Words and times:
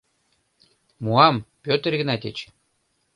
—Муам, 1.03 1.35
Пётр 1.63 1.91
Игнатич! 1.97 2.37